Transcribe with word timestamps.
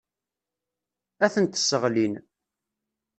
Ad 1.25 1.31
tent-sseɣlin. 1.33 2.13